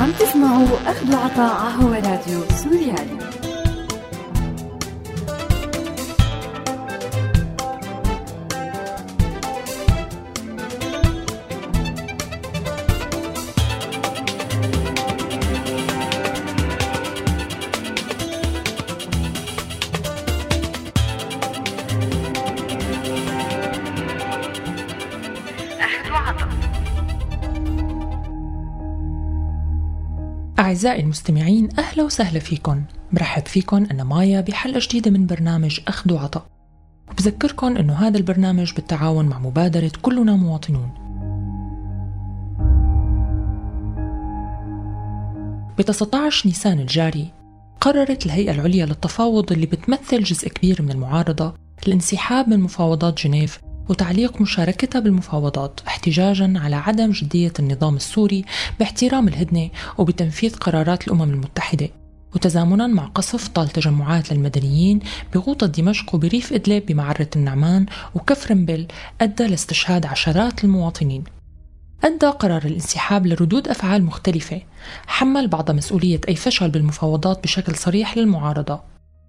عم 0.00 0.12
تسمعوا 0.12 0.66
أخذ 0.86 1.14
وعطاء 1.14 1.52
على 1.52 2.08
راديو 2.08 2.40
سوريالي. 2.62 3.49
أعزائي 30.70 31.00
المستمعين 31.00 31.68
أهلا 31.78 32.02
وسهلا 32.02 32.38
فيكم. 32.38 32.82
برحب 33.12 33.46
فيكم 33.46 33.86
أنا 33.90 34.04
مايا 34.04 34.40
بحلقة 34.40 34.80
جديدة 34.82 35.10
من 35.10 35.26
برنامج 35.26 35.80
أخذ 35.88 36.12
وعطاء. 36.12 36.46
وبذكركم 37.10 37.76
أنه 37.76 37.92
هذا 37.92 38.18
البرنامج 38.18 38.72
بالتعاون 38.74 39.26
مع 39.26 39.38
مبادرة 39.38 39.92
كلنا 40.02 40.36
مواطنون. 40.36 40.90
ب 45.78 45.82
19 45.82 46.48
نيسان 46.48 46.80
الجاري 46.80 47.32
قررت 47.80 48.26
الهيئة 48.26 48.50
العليا 48.52 48.86
للتفاوض 48.86 49.52
اللي 49.52 49.66
بتمثل 49.66 50.22
جزء 50.22 50.48
كبير 50.48 50.82
من 50.82 50.90
المعارضة 50.90 51.54
الانسحاب 51.86 52.48
من 52.48 52.60
مفاوضات 52.60 53.26
جنيف 53.26 53.60
وتعليق 53.90 54.40
مشاركتها 54.40 55.00
بالمفاوضات 55.00 55.80
احتجاجا 55.86 56.54
على 56.56 56.76
عدم 56.76 57.10
جدية 57.10 57.52
النظام 57.58 57.96
السوري 57.96 58.44
باحترام 58.78 59.28
الهدنة 59.28 59.70
وبتنفيذ 59.98 60.56
قرارات 60.56 61.08
الأمم 61.08 61.22
المتحدة 61.22 61.88
وتزامنا 62.34 62.86
مع 62.86 63.06
قصف 63.06 63.48
طال 63.48 63.68
تجمعات 63.68 64.32
للمدنيين 64.32 65.00
بغوطة 65.34 65.66
دمشق 65.66 66.14
وبريف 66.14 66.52
إدلب 66.52 66.86
بمعرة 66.86 67.28
النعمان 67.36 67.86
وكفرنبل 68.14 68.86
أدى 69.20 69.46
لاستشهاد 69.46 70.06
عشرات 70.06 70.64
المواطنين. 70.64 71.24
أدى 72.04 72.26
قرار 72.26 72.62
الانسحاب 72.64 73.26
لردود 73.26 73.68
أفعال 73.68 74.04
مختلفة 74.04 74.62
حمل 75.06 75.48
بعض 75.48 75.70
مسؤولية 75.70 76.20
أي 76.28 76.36
فشل 76.36 76.70
بالمفاوضات 76.70 77.42
بشكل 77.42 77.76
صريح 77.76 78.16
للمعارضة. 78.16 78.80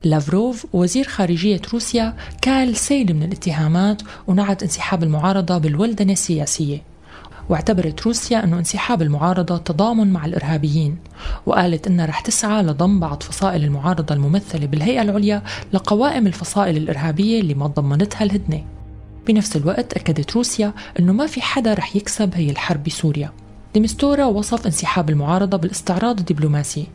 لافروف 0.03 0.65
وزير 0.73 1.07
خارجية 1.07 1.61
روسيا 1.73 2.15
كال 2.41 2.75
سيل 2.75 3.13
من 3.13 3.23
الاتهامات 3.23 4.01
ونعت 4.27 4.63
انسحاب 4.63 5.03
المعارضة 5.03 5.57
بالولدنة 5.57 6.13
السياسية. 6.13 6.81
واعتبرت 7.49 8.01
روسيا 8.01 8.43
أنه 8.43 8.59
انسحاب 8.59 9.01
المعارضة 9.01 9.57
تضامن 9.57 10.13
مع 10.13 10.25
الإرهابيين 10.25 10.97
وقالت 11.45 11.87
أنها 11.87 12.05
رح 12.05 12.19
تسعى 12.19 12.63
لضم 12.63 12.99
بعض 12.99 13.23
فصائل 13.23 13.63
المعارضة 13.63 14.15
الممثلة 14.15 14.65
بالهيئة 14.65 15.01
العليا 15.01 15.43
لقوائم 15.73 16.27
الفصائل 16.27 16.77
الإرهابية 16.77 17.41
اللي 17.41 17.53
ما 17.53 17.67
ضمنتها 17.67 18.23
الهدنة. 18.23 18.63
بنفس 19.27 19.55
الوقت 19.55 19.93
أكدت 19.93 20.35
روسيا 20.35 20.73
أنه 20.99 21.13
ما 21.13 21.27
في 21.27 21.41
حدا 21.41 21.73
رح 21.73 21.95
يكسب 21.95 22.35
هي 22.35 22.49
الحرب 22.49 22.83
بسوريا. 22.83 23.31
ديمستورا 23.73 24.25
وصف 24.25 24.65
انسحاب 24.65 25.09
المعارضة 25.09 25.57
بالاستعراض 25.57 26.19
الدبلوماسي. 26.19 26.87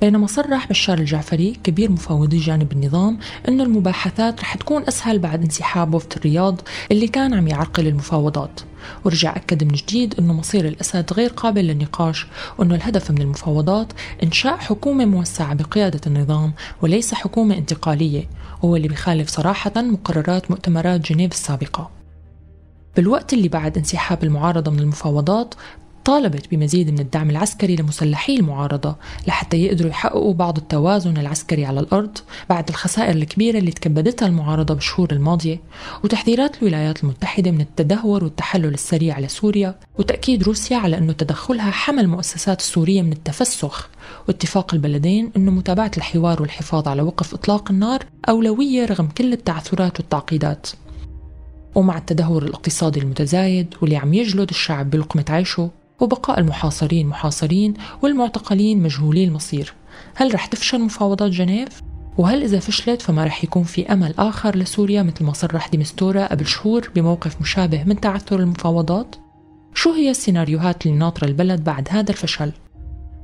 بينما 0.00 0.26
صرح 0.26 0.68
بشار 0.68 0.98
الجعفري 0.98 1.52
كبير 1.64 1.92
مفوضي 1.92 2.38
جانب 2.38 2.72
النظام 2.72 3.18
أنه 3.48 3.62
المباحثات 3.62 4.40
رح 4.40 4.54
تكون 4.54 4.82
أسهل 4.88 5.18
بعد 5.18 5.42
انسحاب 5.42 5.94
وفد 5.94 6.12
الرياض 6.16 6.60
اللي 6.92 7.08
كان 7.08 7.34
عم 7.34 7.48
يعرقل 7.48 7.86
المفاوضات. 7.86 8.60
ورجع 9.04 9.36
أكد 9.36 9.64
من 9.64 9.72
جديد 9.72 10.14
أنه 10.18 10.32
مصير 10.32 10.68
الأسد 10.68 11.12
غير 11.12 11.30
قابل 11.30 11.64
للنقاش 11.64 12.26
وأنه 12.58 12.74
الهدف 12.74 13.10
من 13.10 13.22
المفاوضات 13.22 13.92
إنشاء 14.22 14.56
حكومة 14.56 15.04
موسعة 15.04 15.54
بقيادة 15.54 16.00
النظام 16.06 16.52
وليس 16.82 17.14
حكومة 17.14 17.56
انتقالية 17.58 18.28
وهو 18.62 18.76
اللي 18.76 18.88
بيخالف 18.88 19.28
صراحة 19.28 19.72
مقررات 19.76 20.50
مؤتمرات 20.50 21.00
جنيف 21.12 21.32
السابقة. 21.32 21.90
بالوقت 22.96 23.32
اللي 23.32 23.48
بعد 23.48 23.78
انسحاب 23.78 24.24
المعارضة 24.24 24.70
من 24.70 24.78
المفاوضات 24.78 25.54
طالبت 26.08 26.50
بمزيد 26.50 26.90
من 26.90 26.98
الدعم 26.98 27.30
العسكري 27.30 27.76
لمسلحي 27.76 28.36
المعارضة 28.36 28.96
لحتى 29.26 29.56
يقدروا 29.56 29.90
يحققوا 29.90 30.34
بعض 30.34 30.58
التوازن 30.58 31.16
العسكري 31.16 31.64
على 31.64 31.80
الأرض 31.80 32.18
بعد 32.50 32.68
الخسائر 32.68 33.14
الكبيرة 33.14 33.58
اللي 33.58 33.70
تكبدتها 33.70 34.26
المعارضة 34.26 34.74
بالشهور 34.74 35.12
الماضية 35.12 35.60
وتحذيرات 36.04 36.62
الولايات 36.62 37.04
المتحدة 37.04 37.50
من 37.50 37.60
التدهور 37.60 38.24
والتحلل 38.24 38.74
السريع 38.74 39.18
لسوريا 39.18 39.78
وتأكيد 39.98 40.42
روسيا 40.42 40.76
على 40.76 40.98
أنه 40.98 41.12
تدخلها 41.12 41.70
حمى 41.70 42.00
المؤسسات 42.00 42.60
السورية 42.60 43.02
من 43.02 43.12
التفسخ. 43.12 43.88
واتفاق 44.28 44.74
البلدين 44.74 45.30
أنه 45.36 45.50
متابعة 45.50 45.90
الحوار 45.96 46.42
والحفاظ 46.42 46.88
على 46.88 47.02
وقف 47.02 47.34
إطلاق 47.34 47.70
النار 47.70 48.04
أولوية 48.28 48.86
رغم 48.86 49.08
كل 49.08 49.32
التعثرات 49.32 50.00
والتعقيدات. 50.00 50.66
ومع 51.74 51.98
التدهور 51.98 52.42
الاقتصادي 52.42 53.00
المتزايد 53.00 53.74
واللي 53.82 53.96
عم 53.96 54.14
يجلد 54.14 54.48
الشعب 54.48 54.90
بلقمة 54.90 55.24
عيشه 55.28 55.70
وبقاء 56.00 56.40
المحاصرين 56.40 57.06
محاصرين 57.06 57.74
والمعتقلين 58.02 58.82
مجهولي 58.82 59.24
المصير 59.24 59.74
هل 60.14 60.34
رح 60.34 60.46
تفشل 60.46 60.80
مفاوضات 60.80 61.30
جنيف؟ 61.30 61.82
وهل 62.18 62.42
إذا 62.42 62.58
فشلت 62.58 63.02
فما 63.02 63.24
رح 63.24 63.44
يكون 63.44 63.64
في 63.64 63.92
أمل 63.92 64.14
آخر 64.18 64.56
لسوريا 64.56 65.02
مثل 65.02 65.24
ما 65.24 65.32
صرح 65.32 65.68
ديمستورا 65.68 66.26
قبل 66.26 66.46
شهور 66.46 66.90
بموقف 66.94 67.40
مشابه 67.40 67.84
من 67.84 68.00
تعثر 68.00 68.40
المفاوضات؟ 68.40 69.16
شو 69.74 69.92
هي 69.92 70.10
السيناريوهات 70.10 70.86
اللي 70.86 70.98
ناطرة 70.98 71.26
البلد 71.26 71.64
بعد 71.64 71.88
هذا 71.90 72.10
الفشل؟ 72.10 72.52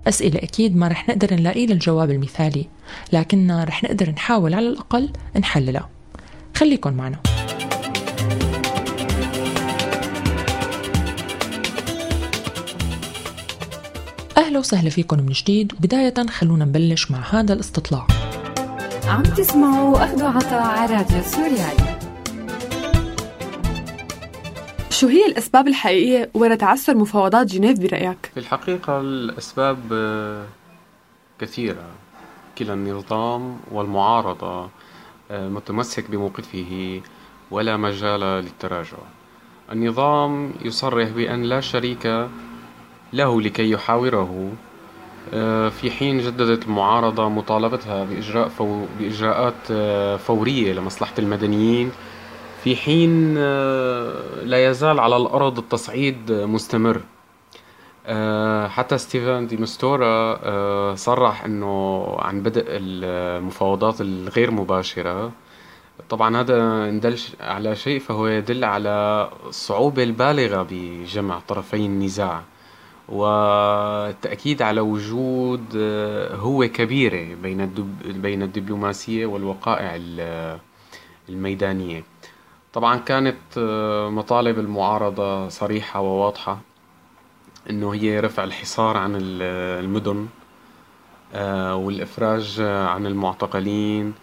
أسئلة 0.09 0.39
أكيد 0.39 0.77
ما 0.77 0.89
رح 0.89 1.09
نقدر 1.09 1.35
نلاقي 1.35 1.65
الجواب 1.65 2.11
المثالي 2.11 2.67
لكننا 3.13 3.65
رح 3.65 3.85
نقدر 3.85 4.11
نحاول 4.11 4.55
على 4.55 4.69
الأقل 4.69 5.11
نحللها 5.37 5.89
خليكن 6.57 6.93
معنا 6.93 7.34
أهلا 14.55 14.61
وسهلا 14.61 14.91
فيكم 14.91 15.19
من 15.19 15.33
جديد. 15.33 15.73
وبداية 15.73 16.15
خلونا 16.31 16.65
نبلش 16.65 17.11
مع 17.11 17.19
هذا 17.19 17.53
الاستطلاع. 17.53 18.07
عم 19.07 19.23
تسمعوا 19.23 20.05
أخذ 20.05 20.25
وعطاء 20.25 20.63
على 20.63 20.95
راديو 20.97 21.23
سوريالي. 21.23 21.99
شو 24.91 25.07
هي 25.07 25.27
الأسباب 25.27 25.69
الحقيقية 25.69 26.31
وراء 26.35 26.57
تعثر 26.57 26.95
مفاوضات 26.95 27.47
جنيف 27.47 27.79
برأيك؟ 27.81 28.31
في 28.35 28.41
الحقيقة 28.41 29.01
الأسباب 29.01 29.79
آه، 29.93 30.47
كثيرة. 31.39 31.87
كلا 32.59 32.75
النظام 32.75 33.57
والمعارضة 33.73 34.69
آه، 35.31 35.49
متمسك 35.49 36.11
بموقفه 36.11 37.01
ولا 37.51 37.77
مجال 37.77 38.21
للتراجع. 38.21 38.99
النظام 39.73 40.53
يصرح 40.63 41.09
بأن 41.09 41.43
لا 41.43 41.61
شريك 41.61 42.29
له 43.15 43.43
لكي 43.43 43.71
يحاوره. 43.71 44.53
آه، 45.35 45.69
في 45.69 45.91
حين 45.91 46.19
جددت 46.19 46.65
المعارضة 46.67 47.29
مطالبتها 47.29 48.05
بإجراء 48.05 48.49
فو 48.49 48.85
بإجراءات 48.99 49.55
آه، 49.71 50.17
فورية 50.17 50.73
لمصلحة 50.73 51.15
المدنيين. 51.19 51.93
في 52.65 52.77
حين 52.77 53.35
آه، 53.39 54.45
لا 54.45 54.71
يزال 54.71 55.01
على 55.01 55.17
الأرض 55.17 55.59
التصعيد 55.59 56.33
مستمر. 56.33 57.01
حتى 58.69 58.99
ستيفن 58.99 59.47
دي 59.47 59.57
مستورا 59.57 60.95
صرح 60.95 61.45
إنه 61.45 62.07
عن 62.19 62.43
بدء 62.43 62.65
المفاوضات 62.69 64.01
الغير 64.01 64.51
مباشرة. 64.51 65.33
طبعا 66.09 66.41
هذا 66.41 66.91
ندل 66.91 67.19
على 67.41 67.77
شيء 67.77 68.01
فهو 68.01 68.27
يدل 68.27 68.65
على 68.65 69.31
الصعوبة 69.47 70.03
البالغة 70.03 70.67
بجمع 70.71 71.39
طرفي 71.49 71.77
النزاع. 71.77 72.43
والتأكيد 73.09 74.63
على 74.63 74.81
وجود 74.81 75.65
آه، 75.77 76.37
هو 76.37 76.69
كبيرة 76.69 77.35
بين 77.43 77.67
بين 78.05 78.43
الدبلوماسية 78.43 79.27
والوقائع 79.27 80.01
الميدانية. 81.29 82.05
طبعا 82.73 82.97
كانت 82.99 83.37
آه، 83.59 84.11
مطالب 84.11 84.59
المعارضة 84.59 85.49
صريحة 85.49 86.01
وواضحة 86.01 86.59
إنه 87.71 87.95
هي 87.95 88.21
رفع 88.21 88.45
الحصار 88.45 88.97
عن 88.97 89.13
المدن 89.17 90.27
آه، 91.35 91.77
والإفراج 91.77 92.61
عن 92.61 93.07
المعتقلين 93.07 94.15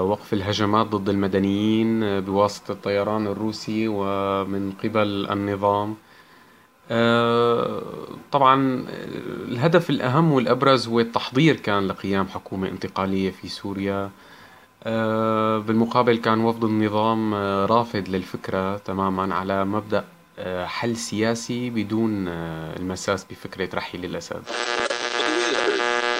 وقف 0.00 0.32
الهجمات 0.32 0.86
ضد 0.86 1.08
المدنيين 1.08 2.20
بواسطة 2.20 2.72
الطيران 2.72 3.26
الروسي 3.26 3.88
ومن 3.88 4.72
قبل 4.84 5.26
النظام. 5.30 5.96
طبعا 8.32 8.84
الهدف 9.48 9.90
الأهم 9.90 10.32
والأبرز 10.32 10.88
هو 10.88 11.00
التحضير 11.00 11.56
كان 11.56 11.86
لقيام 11.88 12.28
حكومة 12.28 12.68
انتقالية 12.68 13.30
في 13.30 13.48
سوريا 13.48 14.10
آه، 14.84 15.58
بالمقابل 15.58 16.16
كان 16.16 16.40
وفد 16.40 16.64
النظام 16.64 17.34
آه، 17.34 17.66
رافض 17.66 18.08
للفكرة 18.08 18.76
تماما 18.76 19.34
على 19.34 19.64
مبدأ 19.64 20.04
آه، 20.38 20.66
حل 20.66 20.96
سياسي 20.96 21.70
بدون 21.70 22.28
آه، 22.28 22.76
المساس 22.76 23.24
بفكرة 23.24 23.76
رحيل 23.76 24.04
الأسد 24.04 24.42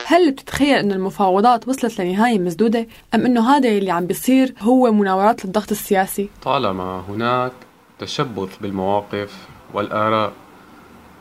هل 0.06 0.32
بتتخيل 0.32 0.75
أن 0.78 0.93
المفاوضات 0.93 1.69
وصلت 1.69 2.00
لنهاية 2.00 2.38
مسدودة 2.38 2.87
أم 3.14 3.26
أنه 3.26 3.56
هذا 3.56 3.69
اللي 3.69 3.90
عم 3.90 4.06
بيصير 4.06 4.55
هو 4.61 4.93
مناورات 4.93 5.44
للضغط 5.44 5.70
السياسي؟ 5.70 6.28
طالما 6.43 7.05
هناك 7.08 7.52
تشبث 7.99 8.56
بالمواقف 8.58 9.46
والآراء 9.75 10.32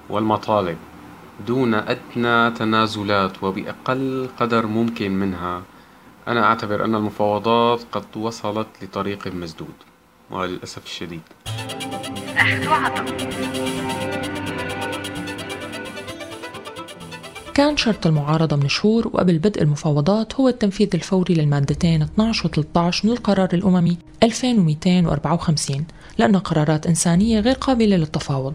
والمطالب 0.09 0.77
دون 1.47 1.73
أدنى 1.73 2.51
تنازلات 2.51 3.43
وبأقل 3.43 4.29
قدر 4.39 4.65
ممكن 4.65 5.11
منها. 5.11 5.61
أنا 6.27 6.43
أعتبر 6.43 6.85
أن 6.85 6.95
المفاوضات 6.95 7.81
قد 7.91 8.17
وصلت 8.17 8.67
لطريق 8.81 9.27
مسدود 9.27 9.73
وللأسف 10.31 10.85
الشديد. 10.85 11.21
كان 17.53 17.77
شرط 17.77 18.07
المعارضة 18.07 18.55
من 18.55 18.67
شهور 18.67 19.07
وقبل 19.07 19.39
بدء 19.39 19.61
المفاوضات 19.61 20.35
هو 20.35 20.49
التنفيذ 20.49 20.89
الفوري 20.93 21.33
للمادتين 21.33 22.01
12 22.01 22.47
و 22.47 22.49
13 22.49 23.07
من 23.07 23.13
القرار 23.13 23.49
الأممي 23.53 23.97
2254 24.23 25.85
لأنها 26.17 26.39
قرارات 26.39 26.87
إنسانية 26.87 27.39
غير 27.39 27.55
قابلة 27.55 27.95
للتفاوض. 27.95 28.53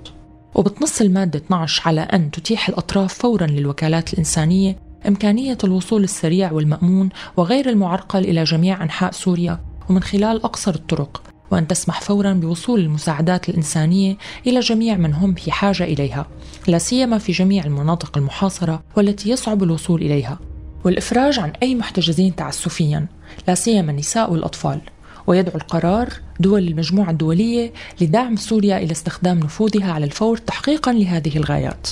وبتنص 0.55 1.01
المادة 1.01 1.39
12 1.39 1.83
على 1.87 2.01
أن 2.01 2.31
تتيح 2.31 2.69
الأطراف 2.69 3.15
فورا 3.15 3.47
للوكالات 3.47 4.13
الإنسانية 4.13 4.77
إمكانية 5.09 5.59
الوصول 5.65 6.05
السريع 6.05 6.53
والمأمون 6.53 7.09
وغير 7.37 7.69
المعرقل 7.69 8.25
إلى 8.25 8.45
جميع 8.45 8.83
أنحاء 8.83 9.13
سوريا 9.13 9.61
ومن 9.91 10.03
خلال 10.03 10.45
أقصر 10.45 10.75
الطرق 10.75 11.23
وأن 11.51 11.67
تسمح 11.67 12.01
فورا 12.01 12.33
بوصول 12.33 12.81
المساعدات 12.81 13.49
الإنسانية 13.49 14.17
إلى 14.47 14.61
جميع 14.61 14.97
من 14.97 15.15
هم 15.15 15.35
في 15.35 15.53
حاجة 15.53 15.85
إليها 15.85 16.27
لا 16.69 16.79
سيما 16.79 17.19
في 17.19 17.33
جميع 17.33 17.65
المناطق 17.65 18.19
المحاصرة 18.19 18.83
والتي 18.97 19.31
يصعب 19.31 19.63
الوصول 19.63 20.03
إليها. 20.03 20.39
والإفراج 20.85 21.39
عن 21.39 21.53
أي 21.63 21.75
محتجزين 21.75 22.37
تعسفيا 22.37 23.07
لا 23.49 23.55
سيما 23.55 23.91
النساء 23.93 24.33
والأطفال. 24.33 24.81
ويدعو 25.27 25.57
القرار 25.57 26.09
دول 26.41 26.69
المجموعة 26.69 27.11
الدولية 27.11 27.73
لدعم 28.01 28.37
سوريا 28.37 28.79
إلى 28.79 28.93
استخدام 28.93 29.39
نفوذها 29.39 29.93
على 29.93 30.05
الفور 30.05 30.37
تحقيقا 30.37 30.93
لهذه 30.93 31.37
الغايات. 31.37 31.89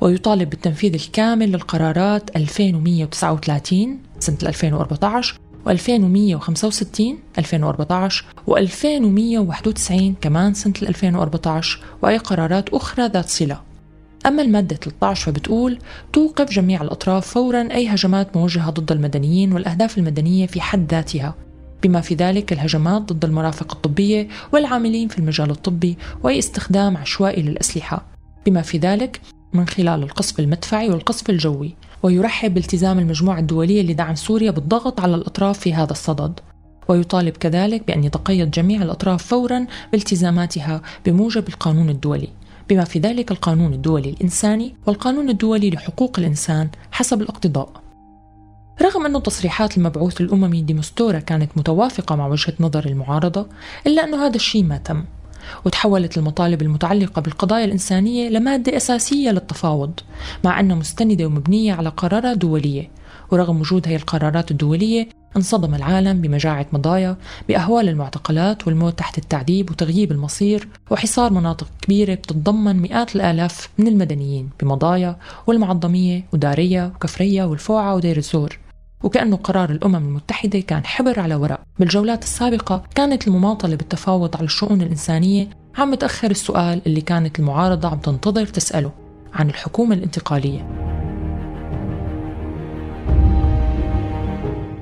ويطالب 0.00 0.50
بالتنفيذ 0.50 0.94
الكامل 0.94 1.52
للقرارات 1.52 2.36
2139 2.36 3.98
سنة 4.18 4.38
2014 4.42 5.34
و2165 5.66 7.02
2014 7.38 8.24
و2191 8.50 9.92
كمان 10.20 10.54
سنة 10.54 10.74
2014 10.82 11.80
وأي 12.02 12.18
قرارات 12.18 12.68
أخرى 12.68 13.06
ذات 13.06 13.28
صلة. 13.28 13.60
أما 14.26 14.42
المادة 14.42 14.76
13 14.76 15.32
فبتقول 15.32 15.78
توقف 16.12 16.50
جميع 16.50 16.82
الأطراف 16.82 17.26
فورا 17.26 17.68
أي 17.70 17.88
هجمات 17.88 18.36
موجهة 18.36 18.70
ضد 18.70 18.92
المدنيين 18.92 19.52
والأهداف 19.52 19.98
المدنية 19.98 20.46
في 20.46 20.60
حد 20.60 20.90
ذاتها. 20.90 21.34
بما 21.84 22.00
في 22.00 22.14
ذلك 22.14 22.52
الهجمات 22.52 23.12
ضد 23.12 23.24
المرافق 23.24 23.74
الطبية 23.74 24.28
والعاملين 24.52 25.08
في 25.08 25.18
المجال 25.18 25.50
الطبي 25.50 25.96
وأي 26.22 26.38
استخدام 26.38 26.96
عشوائي 26.96 27.42
للأسلحة. 27.42 28.04
بما 28.46 28.62
في 28.62 28.78
ذلك 28.78 29.20
من 29.52 29.66
خلال 29.66 30.02
القصف 30.02 30.40
المدفعي 30.40 30.90
والقصف 30.90 31.30
الجوي 31.30 31.74
ويرحب 32.02 32.54
بالتزام 32.54 32.98
المجموعة 32.98 33.38
الدولية 33.38 33.82
لدعم 33.82 34.14
سوريا 34.14 34.50
بالضغط 34.50 35.00
على 35.00 35.14
الأطراف 35.14 35.58
في 35.58 35.74
هذا 35.74 35.92
الصدد. 35.92 36.40
ويطالب 36.88 37.36
كذلك 37.36 37.86
بأن 37.86 38.04
يتقيد 38.04 38.50
جميع 38.50 38.82
الأطراف 38.82 39.22
فورا 39.22 39.66
بالتزاماتها 39.92 40.82
بموجب 41.06 41.48
القانون 41.48 41.88
الدولي. 41.88 42.28
بما 42.68 42.84
في 42.84 42.98
ذلك 42.98 43.30
القانون 43.30 43.72
الدولي 43.72 44.10
الإنساني 44.10 44.74
والقانون 44.86 45.30
الدولي 45.30 45.70
لحقوق 45.70 46.18
الإنسان 46.18 46.68
حسب 46.92 47.22
الاقتضاء. 47.22 47.83
رغم 48.82 49.06
أن 49.06 49.22
تصريحات 49.22 49.76
المبعوث 49.76 50.20
الأممي 50.20 50.62
ديمستورا 50.62 51.18
كانت 51.18 51.50
متوافقة 51.56 52.16
مع 52.16 52.26
وجهة 52.26 52.54
نظر 52.60 52.86
المعارضة 52.86 53.46
إلا 53.86 54.04
أن 54.04 54.14
هذا 54.14 54.36
الشيء 54.36 54.64
ما 54.64 54.76
تم 54.76 55.04
وتحولت 55.64 56.18
المطالب 56.18 56.62
المتعلقة 56.62 57.22
بالقضايا 57.22 57.64
الإنسانية 57.64 58.28
لمادة 58.28 58.76
أساسية 58.76 59.30
للتفاوض 59.30 60.00
مع 60.44 60.60
أنها 60.60 60.76
مستندة 60.76 61.26
ومبنية 61.26 61.74
على 61.74 61.88
قرارات 61.88 62.38
دولية. 62.38 62.90
ورغم 63.30 63.60
وجود 63.60 63.88
هذه 63.88 63.96
القرارات 63.96 64.50
الدولية 64.50 65.08
انصدم 65.36 65.74
العالم 65.74 66.20
بمجاعة 66.20 66.66
مضايا 66.72 67.16
بأهوال 67.48 67.88
المعتقلات 67.88 68.66
والموت 68.66 68.98
تحت 68.98 69.18
التعذيب 69.18 69.70
وتغييب 69.70 70.12
المصير 70.12 70.68
وحصار 70.90 71.32
مناطق 71.32 71.66
كبيرة 71.82 72.14
بتتضمن 72.14 72.76
مئات 72.76 73.16
الآلاف 73.16 73.68
من 73.78 73.88
المدنيين 73.88 74.50
بمضايا 74.60 75.16
والمعظمية 75.46 76.24
ودارية 76.32 76.92
وكفرية 76.94 77.44
والفوعة 77.44 77.94
ودير 77.94 78.16
الزور. 78.16 78.63
وكأنه 79.04 79.36
قرار 79.36 79.70
الأمم 79.70 79.96
المتحدة 79.96 80.60
كان 80.60 80.84
حبر 80.86 81.20
على 81.20 81.34
ورق 81.34 81.60
بالجولات 81.78 82.22
السابقة 82.22 82.82
كانت 82.94 83.28
المماطلة 83.28 83.76
بالتفاوض 83.76 84.36
على 84.36 84.44
الشؤون 84.44 84.82
الإنسانية 84.82 85.48
عم 85.78 85.94
تأخر 85.94 86.30
السؤال 86.30 86.80
اللي 86.86 87.00
كانت 87.00 87.38
المعارضة 87.38 87.88
عم 87.88 87.98
تنتظر 87.98 88.46
تسأله 88.46 88.92
عن 89.34 89.48
الحكومة 89.48 89.94
الانتقالية. 89.94 90.68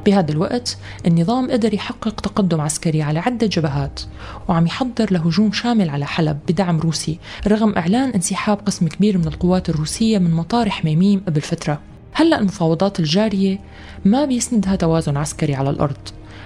بهذا 0.07 0.33
الوقت 0.33 0.79
النظام 1.07 1.51
قدر 1.51 1.75
يحقق 1.75 2.21
تقدم 2.21 2.61
عسكري 2.61 3.03
على 3.03 3.19
عدة 3.19 3.47
جبهات 3.47 4.01
وعم 4.49 4.67
يحضر 4.67 5.13
لهجوم 5.13 5.53
شامل 5.53 5.91
على 5.91 6.07
حلب 6.07 6.39
بدعم 6.49 6.81
روسي 6.81 7.19
رغم 7.47 7.75
إعلان 7.77 8.11
انسحاب 8.11 8.59
قسم 8.67 8.89
كبير 8.89 9.19
من 9.19 9.27
القوات 9.27 9.69
الروسية 9.69 10.19
من 10.19 10.31
مطار 10.31 10.71
حميميم 10.71 11.23
قبل 11.27 11.41
فترة. 11.41 11.92
هلأ 12.14 12.38
المفاوضات 12.38 13.00
الجارية 13.00 13.59
ما 14.05 14.25
بيسندها 14.25 14.76
توازن 14.76 15.17
عسكري 15.17 15.55
على 15.55 15.70
الأرض. 15.70 15.97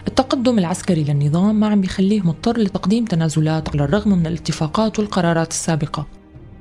التقدم 0.08 0.58
العسكري 0.58 1.04
للنظام 1.04 1.60
ما 1.60 1.66
عم 1.66 1.80
بيخليه 1.80 2.20
مضطر 2.20 2.58
لتقديم 2.58 3.04
تنازلات 3.04 3.68
على 3.68 3.84
الرغم 3.84 4.10
من 4.10 4.26
الاتفاقات 4.26 4.98
والقرارات 4.98 5.50
السابقة. 5.50 6.06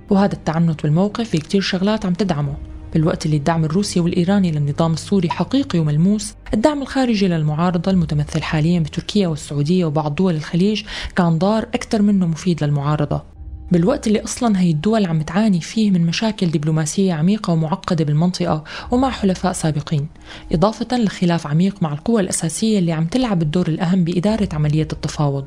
وهذا 0.09 0.33
التعنت 0.33 0.85
والموقف 0.85 1.29
في 1.29 1.37
كتير 1.37 1.61
شغلات 1.61 2.05
عم 2.05 2.13
تدعمه. 2.13 2.55
بالوقت 2.93 3.25
اللي 3.25 3.37
الدعم 3.37 3.65
الروسي 3.65 3.99
والإيراني 3.99 4.51
للنظام 4.51 4.93
السوري 4.93 5.29
حقيقي 5.29 5.79
وملموس 5.79 6.33
الدعم 6.53 6.81
الخارجي 6.81 7.27
للمعارضة 7.27 7.91
المتمثل 7.91 8.41
حاليا 8.41 8.79
بتركيا 8.79 9.27
والسعودية 9.27 9.85
وبعض 9.85 10.15
دول 10.15 10.35
الخليج 10.35 10.83
كان 11.15 11.37
ضار 11.37 11.63
أكثر 11.63 12.01
منه 12.01 12.27
مفيد 12.27 12.63
للمعارضة. 12.63 13.34
بالوقت 13.71 14.07
اللي 14.07 14.23
أصلا 14.23 14.59
هي 14.59 14.71
الدول 14.71 15.05
عم 15.05 15.21
تعاني 15.21 15.61
فيه 15.61 15.91
من 15.91 16.05
مشاكل 16.05 16.47
دبلوماسية 16.47 17.13
عميقة 17.13 17.53
ومعقدة 17.53 18.05
بالمنطقة 18.05 18.63
ومع 18.91 19.09
حلفاء 19.09 19.53
سابقين، 19.53 20.07
إضافة 20.51 20.97
لخلاف 20.97 21.47
عميق 21.47 21.83
مع 21.83 21.93
القوى 21.93 22.21
الأساسية 22.21 22.79
اللي 22.79 22.91
عم 22.91 23.05
تلعب 23.05 23.41
الدور 23.41 23.67
الأهم 23.67 24.03
بإدارة 24.03 24.49
عمليه 24.53 24.81
التفاوض، 24.93 25.45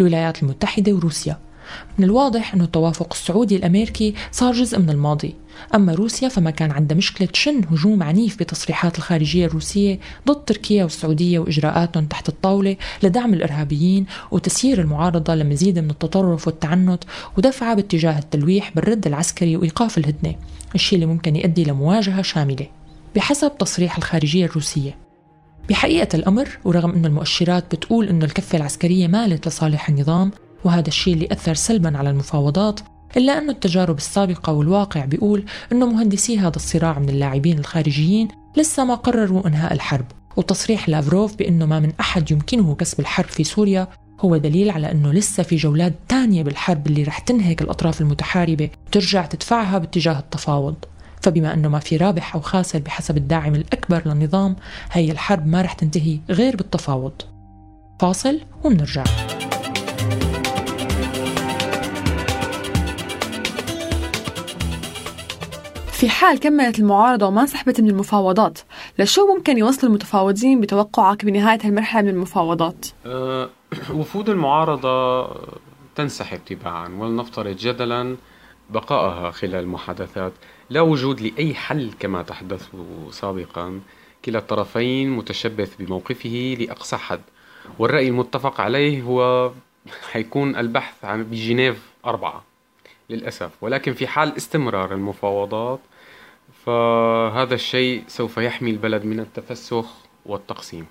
الولايات 0.00 0.42
المتحدة 0.42 0.92
وروسيا. 0.92 1.38
من 1.98 2.04
الواضح 2.04 2.54
أن 2.54 2.60
التوافق 2.60 3.12
السعودي 3.12 3.56
الأمريكي 3.56 4.14
صار 4.32 4.52
جزء 4.52 4.78
من 4.78 4.90
الماضي. 4.90 5.34
أما 5.74 5.94
روسيا 5.94 6.28
فما 6.28 6.50
كان 6.50 6.70
عندها 6.70 6.96
مشكلة 6.96 7.28
شن 7.32 7.64
هجوم 7.70 8.02
عنيف 8.02 8.38
بتصريحات 8.38 8.98
الخارجية 8.98 9.46
الروسية 9.46 10.00
ضد 10.28 10.44
تركيا 10.44 10.82
والسعودية 10.82 11.38
وإجراءاتهم 11.38 12.06
تحت 12.06 12.28
الطاولة 12.28 12.76
لدعم 13.02 13.34
الإرهابيين 13.34 14.06
وتسيير 14.30 14.80
المعارضة 14.80 15.34
لمزيد 15.34 15.78
من 15.78 15.90
التطرف 15.90 16.46
والتعنت 16.46 17.04
ودفعها 17.38 17.74
باتجاه 17.74 18.18
التلويح 18.18 18.72
بالرد 18.74 19.06
العسكري 19.06 19.56
وإيقاف 19.56 19.98
الهدنة 19.98 20.34
الشيء 20.74 20.96
اللي 20.96 21.06
ممكن 21.06 21.36
يؤدي 21.36 21.64
لمواجهة 21.64 22.22
شاملة. 22.22 22.66
بحسب 23.16 23.58
تصريح 23.58 23.96
الخارجية 23.96 24.44
الروسية. 24.44 24.96
بحقيقة 25.68 26.16
الأمر 26.16 26.48
ورغم 26.64 26.90
أن 26.90 27.06
المؤشرات 27.06 27.74
بتقول 27.74 28.08
أن 28.08 28.22
الكفة 28.22 28.58
العسكرية 28.58 29.06
مالت 29.06 29.48
لصالح 29.48 29.88
النظام 29.88 30.30
وهذا 30.64 30.88
الشيء 30.88 31.14
اللي 31.14 31.28
أثر 31.32 31.54
سلبا 31.54 31.98
على 31.98 32.10
المفاوضات 32.10 32.80
إلا 33.16 33.38
أن 33.38 33.50
التجارب 33.50 33.96
السابقة 33.96 34.52
والواقع 34.52 35.04
بيقول 35.04 35.44
أنه 35.72 35.86
مهندسي 35.86 36.38
هذا 36.38 36.56
الصراع 36.56 36.98
من 36.98 37.08
اللاعبين 37.08 37.58
الخارجيين 37.58 38.28
لسه 38.56 38.84
ما 38.84 38.94
قرروا 38.94 39.46
إنهاء 39.46 39.72
الحرب. 39.72 40.04
وتصريح 40.36 40.88
لافروف 40.88 41.36
بأنه 41.36 41.66
ما 41.66 41.80
من 41.80 41.92
أحد 42.00 42.30
يمكنه 42.30 42.74
كسب 42.74 43.00
الحرب 43.00 43.26
في 43.26 43.44
سوريا 43.44 43.88
هو 44.20 44.36
دليل 44.36 44.70
على 44.70 44.92
أنه 44.92 45.12
لسه 45.12 45.42
في 45.42 45.56
جولات 45.56 45.94
تانية 46.08 46.42
بالحرب 46.42 46.86
اللي 46.86 47.02
رح 47.02 47.18
تنهك 47.18 47.62
الأطراف 47.62 48.00
المتحاربة 48.00 48.70
وترجع 48.86 49.26
تدفعها 49.26 49.78
باتجاه 49.78 50.18
التفاوض. 50.18 50.74
فبما 51.22 51.54
أنه 51.54 51.68
ما 51.68 51.78
في 51.78 51.96
رابح 51.96 52.34
أو 52.34 52.40
خاسر 52.40 52.78
بحسب 52.78 53.16
الداعم 53.16 53.54
الأكبر 53.54 54.02
للنظام 54.06 54.56
هي 54.92 55.10
الحرب 55.10 55.46
ما 55.46 55.62
رح 55.62 55.72
تنتهي 55.72 56.18
غير 56.30 56.56
بالتفاوض. 56.56 57.12
فاصل 58.00 58.40
ومنرجع. 58.64 59.04
في 66.00 66.08
حال 66.08 66.40
كملت 66.40 66.78
المعارضة 66.78 67.26
وما 67.26 67.40
انسحبت 67.40 67.80
من 67.80 67.90
المفاوضات 67.90 68.58
لشو 68.98 69.34
ممكن 69.34 69.58
يوصل 69.58 69.86
المتفاوضين 69.86 70.60
بتوقعك 70.60 71.24
بنهاية 71.24 71.58
هالمرحلة 71.64 72.02
من 72.02 72.08
المفاوضات؟ 72.08 72.86
أه 73.06 73.50
وفود 73.94 74.28
المعارضة 74.28 75.28
تنسحب 75.94 76.40
تباعا 76.46 76.88
ولنفترض 76.88 77.56
جدلا 77.56 78.16
بقائها 78.70 79.30
خلال 79.30 79.54
المحادثات. 79.54 80.32
لا 80.70 80.80
وجود 80.80 81.20
لأي 81.20 81.54
حل 81.54 81.90
كما 81.98 82.22
تحدث 82.22 82.68
سابقا 83.10 83.80
كلا 84.24 84.38
الطرفين 84.38 85.10
متشبث 85.10 85.76
بموقفه 85.76 86.56
لأقصى 86.60 86.96
حد. 86.96 87.22
والرأي 87.78 88.08
المتفق 88.08 88.60
عليه 88.60 89.02
هو 89.02 89.50
حيكون 90.12 90.56
البحث 90.56 91.04
عن 91.04 91.24
بجنيف 91.24 91.90
أربعة. 92.06 92.49
للأسف. 93.10 93.50
ولكن 93.60 93.92
في 93.92 94.06
حال 94.06 94.36
استمرار 94.36 94.94
المفاوضات 94.94 95.80
فهذا 96.66 97.54
الشيء 97.54 98.04
سوف 98.08 98.36
يحمي 98.36 98.70
البلد 98.70 99.04
من 99.04 99.20
التفسخ 99.20 99.86
والتقسيم. 100.26 100.86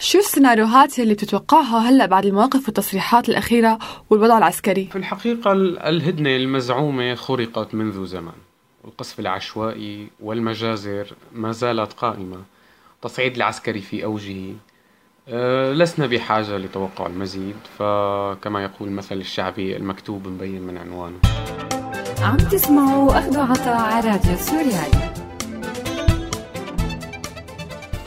شو 0.00 0.18
السيناريوهات 0.18 0.98
اللي 0.98 1.14
بتتوقعها 1.14 1.78
هلأ 1.78 2.06
بعد 2.06 2.26
المواقف 2.26 2.66
والتصريحات 2.66 3.28
الأخيرة 3.28 3.78
والوضع 4.10 4.38
العسكري؟ 4.38 4.88
في 4.92 4.96
الحقيقة 4.98 5.52
الهدنة 5.88 6.36
المزعومة 6.36 7.14
خرقت 7.14 7.74
منذ 7.74 8.06
زمن. 8.06 8.32
القصف 8.84 9.20
العشوائي 9.20 10.08
والمجازر 10.20 11.06
ما 11.32 11.52
زالت 11.52 11.92
قائمة. 11.92 12.42
التصعيد 12.94 13.36
العسكري 13.36 13.80
في 13.80 14.04
أوجه 14.04 14.50
أه 14.50 14.75
لسنا 15.28 16.06
بحاجة 16.06 16.56
لتوقع 16.56 17.06
المزيد 17.06 17.56
فكما 17.78 18.62
يقول 18.62 18.88
المثل 18.88 19.16
الشعبي 19.16 19.76
المكتوب 19.76 20.28
مبين 20.28 20.62
من 20.62 20.76
عنوانه. 20.76 21.16
عم 22.20 22.36
تسمعوا 22.36 23.18
أخذ 23.18 23.38
عطاء 23.38 23.76
على 23.76 24.10
راديو 24.10 24.36
سوريالي. 24.36 25.12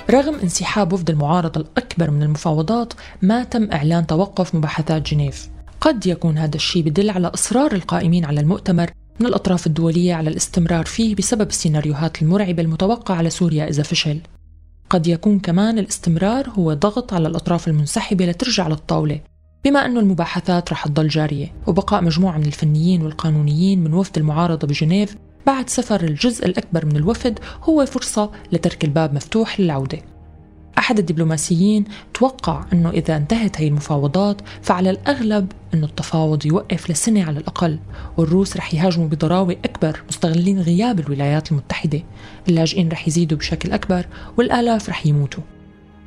رغم 0.09 0.35
انسحاب 0.35 0.93
وفد 0.93 1.09
المعارضة 1.09 1.61
الأكبر 1.61 2.11
من 2.11 2.23
المفاوضات 2.23 2.93
ما 3.21 3.43
تم 3.43 3.71
إعلان 3.71 4.07
توقف 4.07 4.55
مباحثات 4.55 5.01
جنيف. 5.01 5.49
قد 5.81 6.05
يكون 6.05 6.37
هذا 6.37 6.55
الشيء 6.55 6.83
بدل 6.83 7.09
على 7.09 7.27
إصرار 7.27 7.71
القائمين 7.71 8.25
على 8.25 8.41
المؤتمر 8.41 8.91
من 9.19 9.25
الأطراف 9.27 9.67
الدولية 9.67 10.13
على 10.13 10.29
الاستمرار 10.29 10.85
فيه 10.85 11.15
بسبب 11.15 11.49
السيناريوهات 11.49 12.21
المرعبة 12.21 12.63
المتوقعة 12.63 13.15
على 13.15 13.29
سوريا 13.29 13.69
إذا 13.69 13.83
فشل. 13.83 14.19
قد 14.89 15.07
يكون 15.07 15.39
كمان 15.39 15.79
الاستمرار 15.79 16.49
هو 16.49 16.73
ضغط 16.73 17.13
على 17.13 17.27
الأطراف 17.27 17.67
المنسحبة 17.67 18.25
لترجع 18.25 18.67
للطاولة 18.67 19.21
بما 19.65 19.85
أن 19.85 19.97
المباحثات 19.97 20.71
رح 20.71 20.87
تضل 20.87 21.07
جارية 21.07 21.53
وبقاء 21.67 22.01
مجموعة 22.01 22.37
من 22.37 22.45
الفنيين 22.45 23.01
والقانونيين 23.01 23.83
من 23.83 23.93
وفد 23.93 24.17
المعارضة 24.17 24.67
بجنيف 24.67 25.15
بعد 25.45 25.69
سفر 25.69 26.03
الجزء 26.03 26.45
الأكبر 26.45 26.85
من 26.85 26.95
الوفد 26.95 27.39
هو 27.63 27.85
فرصة 27.85 28.31
لترك 28.51 28.83
الباب 28.83 29.13
مفتوح 29.13 29.59
للعودة. 29.59 29.97
أحد 30.79 30.99
الدبلوماسيين 30.99 31.85
توقع 32.13 32.65
أنه 32.73 32.89
إذا 32.89 33.17
انتهت 33.17 33.61
هي 33.61 33.67
المفاوضات 33.67 34.41
فعلى 34.61 34.89
الأغلب 34.89 35.51
أنه 35.73 35.85
التفاوض 35.85 36.45
يوقف 36.45 36.91
لسنة 36.91 37.23
على 37.23 37.39
الأقل 37.39 37.79
والروس 38.17 38.57
رح 38.57 38.73
يهاجموا 38.73 39.07
بضراوة 39.07 39.55
أكبر 39.65 40.01
مستغلين 40.09 40.59
غياب 40.59 40.99
الولايات 40.99 41.51
المتحدة. 41.51 42.01
اللاجئين 42.49 42.89
رح 42.89 43.07
يزيدوا 43.07 43.37
بشكل 43.37 43.71
أكبر 43.71 44.05
والآلاف 44.37 44.89
رح 44.89 45.05
يموتوا. 45.05 45.43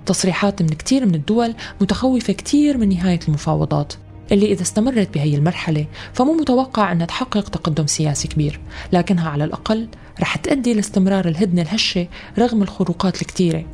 تصريحات 0.06 0.62
من 0.62 0.68
كتير 0.68 1.06
من 1.06 1.14
الدول 1.14 1.54
متخوفة 1.80 2.32
كتير 2.32 2.78
من 2.78 2.88
نهاية 2.88 3.20
المفاوضات. 3.28 3.92
اللي 4.32 4.52
إذا 4.52 4.62
استمرت 4.62 5.14
بهي 5.14 5.34
المرحلة 5.34 5.86
فمو 6.12 6.32
متوقع 6.32 6.92
أنها 6.92 7.06
تحقق 7.06 7.48
تقدم 7.48 7.86
سياسي 7.86 8.28
كبير. 8.28 8.60
لكنها 8.92 9.30
على 9.30 9.44
الأقل 9.44 9.88
رح 10.20 10.36
تؤدي 10.36 10.74
لاستمرار 10.74 11.28
الهدنة 11.28 11.62
الهشة 11.62 12.06
رغم 12.38 12.62
الخروقات 12.62 13.22
الكتيرة. 13.22 13.64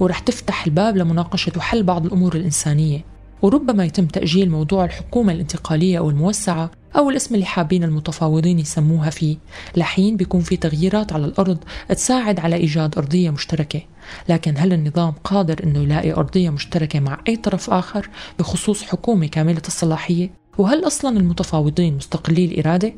ورح 0.00 0.18
تفتح 0.18 0.66
الباب 0.66 0.96
لمناقشة 0.96 1.52
وحل 1.56 1.82
بعض 1.82 2.06
الأمور 2.06 2.34
الإنسانية 2.36 3.04
وربما 3.42 3.84
يتم 3.84 4.06
تأجيل 4.06 4.50
موضوع 4.50 4.84
الحكومة 4.84 5.32
الانتقالية 5.32 5.98
أو 5.98 6.10
الموسعة 6.10 6.70
أو 6.96 7.10
الاسم 7.10 7.34
اللي 7.34 7.46
حابين 7.46 7.84
المتفاوضين 7.84 8.58
يسموها 8.58 9.10
فيه 9.10 9.36
لحين 9.76 10.16
بيكون 10.16 10.40
في 10.40 10.56
تغييرات 10.56 11.12
على 11.12 11.24
الأرض 11.24 11.58
تساعد 11.88 12.40
على 12.40 12.56
إيجاد 12.56 12.98
أرضية 12.98 13.30
مشتركة 13.30 13.80
لكن 14.28 14.54
هل 14.56 14.72
النظام 14.72 15.12
قادر 15.24 15.64
أنه 15.64 15.78
يلاقي 15.78 16.12
أرضية 16.12 16.50
مشتركة 16.50 17.00
مع 17.00 17.20
أي 17.28 17.36
طرف 17.36 17.70
آخر 17.70 18.08
بخصوص 18.38 18.82
حكومة 18.82 19.26
كاملة 19.26 19.62
الصلاحية؟ 19.66 20.30
وهل 20.58 20.86
أصلا 20.86 21.16
المتفاوضين 21.16 21.96
مستقلي 21.96 22.44
الإرادة؟ 22.44 22.94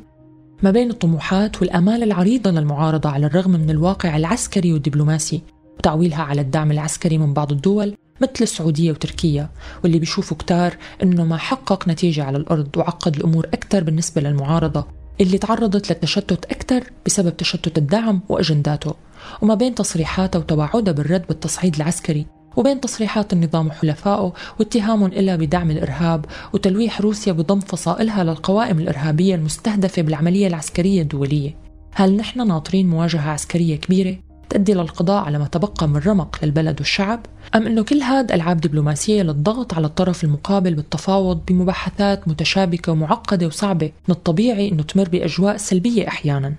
ما 0.62 0.70
بين 0.70 0.90
الطموحات 0.90 1.62
والآمال 1.62 2.02
العريضة 2.02 2.50
للمعارضة 2.50 3.10
على 3.10 3.26
الرغم 3.26 3.50
من 3.50 3.70
الواقع 3.70 4.16
العسكري 4.16 4.72
والدبلوماسي 4.72 5.42
وتعويلها 5.78 6.22
على 6.22 6.40
الدعم 6.40 6.70
العسكري 6.70 7.18
من 7.18 7.34
بعض 7.34 7.52
الدول 7.52 7.94
مثل 8.20 8.32
السعودية 8.40 8.90
وتركيا 8.90 9.48
واللي 9.82 9.98
بيشوفوا 9.98 10.36
كتار 10.36 10.76
إنه 11.02 11.24
ما 11.24 11.36
حقق 11.36 11.88
نتيجة 11.88 12.24
على 12.24 12.38
الأرض 12.38 12.76
وعقد 12.76 13.16
الأمور 13.16 13.46
أكثر 13.46 13.84
بالنسبة 13.84 14.22
للمعارضة 14.22 14.86
اللي 15.20 15.38
تعرضت 15.38 15.90
للتشتت 15.90 16.44
أكثر 16.44 16.84
بسبب 17.06 17.36
تشتت 17.36 17.78
الدعم 17.78 18.20
وأجنداته. 18.28 18.94
وما 19.42 19.54
بين 19.54 19.74
تصريحاتها 19.74 20.38
وتوعدها 20.38 20.92
بالرد 20.92 21.26
بالتصعيد 21.28 21.76
العسكري 21.76 22.26
وبين 22.56 22.80
تصريحات 22.80 23.32
النظام 23.32 23.66
وحلفائه 23.66 24.32
واتهامهم 24.60 25.12
إلها 25.12 25.36
بدعم 25.36 25.70
الإرهاب 25.70 26.24
وتلويح 26.52 27.00
روسيا 27.00 27.32
بضم 27.32 27.60
فصائلها 27.60 28.24
للقوائم 28.24 28.78
الإرهابية 28.78 29.34
المستهدفة 29.34 30.02
بالعملية 30.02 30.46
العسكرية 30.46 31.02
الدولية. 31.02 31.56
هل 31.94 32.16
نحن 32.16 32.46
ناطرين 32.46 32.90
مواجهة 32.90 33.30
عسكرية 33.30 33.76
كبيرة؟ 33.76 34.31
تؤدي 34.50 34.74
للقضاء 34.74 35.24
على 35.24 35.38
ما 35.38 35.46
تبقى 35.46 35.88
من 35.88 35.96
رمق 35.96 36.38
للبلد 36.42 36.80
والشعب؟ 36.80 37.26
أم 37.54 37.66
أنه 37.66 37.82
كل 37.82 38.02
هذا 38.02 38.34
ألعاب 38.34 38.60
دبلوماسية 38.60 39.22
للضغط 39.22 39.74
على 39.74 39.86
الطرف 39.86 40.24
المقابل 40.24 40.74
بالتفاوض 40.74 41.40
بمباحثات 41.48 42.28
متشابكة 42.28 42.92
ومعقدة 42.92 43.46
وصعبة 43.46 43.92
من 44.08 44.14
الطبيعي 44.14 44.68
أنه 44.68 44.82
تمر 44.82 45.08
بأجواء 45.08 45.56
سلبية 45.56 46.08
أحيانا 46.08 46.54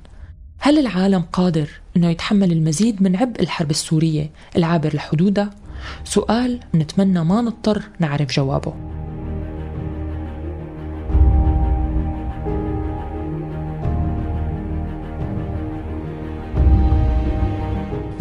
هل 0.60 0.80
العالم 0.80 1.24
قادر 1.34 1.70
أنه 1.98 2.10
يتحمل 2.10 2.52
المزيد 2.52 3.04
من 3.04 3.16
عبء 3.16 3.42
الحرب 3.42 3.70
السورية 3.70 4.30
العابر 4.58 4.96
لحدودها؟ 4.96 5.50
سؤال 6.04 6.60
نتمنى 6.76 7.24
ما 7.24 7.42
نضطر 7.42 7.84
نعرف 8.00 8.32
جوابه 8.32 8.74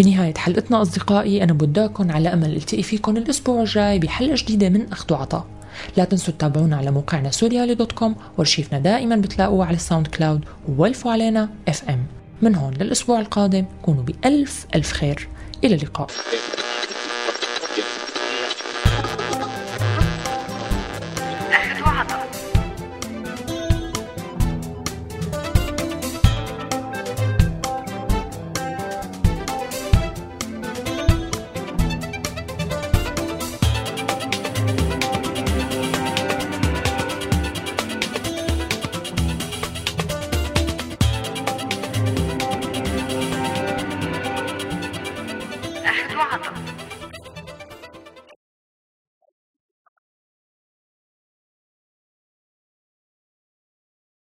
بنهاية 0.03 0.35
حلقتنا 0.35 0.83
أصدقائي 0.83 1.43
أنا 1.43 1.53
بودعكم 1.53 2.11
على 2.13 2.33
أمل 2.33 2.57
التقي 2.57 2.83
فيكم 2.83 3.17
الأسبوع 3.17 3.61
الجاي 3.61 3.99
بحلقة 3.99 4.35
جديدة 4.35 4.69
من 4.69 4.93
أخذ 4.93 5.13
وعطاء. 5.13 5.47
لا 5.97 6.05
تنسوا 6.05 6.35
تتابعونا 6.35 6.77
على 6.77 6.91
موقعنا 6.91 7.31
سوريالي 7.31 7.75
dot 7.75 7.93
com 7.93 8.15
وارشيفنا 8.39 8.79
دائما 8.79 9.17
بتلاقوه 9.17 9.67
على 9.67 9.77
ال 9.77 10.07
SoundCloud 10.07 10.45
وولفوا 10.69 11.13
علينا 11.13 11.49
FM 11.69 12.07
من 12.43 12.55
هون 12.55 12.75
للأسبوع 12.75 13.21
القادم 13.21 13.65
كونوا 13.83 14.03
بألف 14.03 14.67
ألف 14.75 14.93
خير. 14.93 15.29
إلى 15.65 15.75
اللقاء. 15.75 16.07